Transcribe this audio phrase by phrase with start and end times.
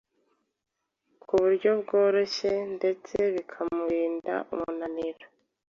[1.25, 5.25] ku buryo byoroshye ndetse bikaburinda umunaniro.